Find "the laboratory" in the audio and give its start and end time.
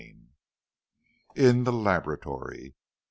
1.63-2.73